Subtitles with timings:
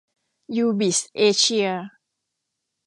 [0.55, 1.69] ยูบิส เอเชีย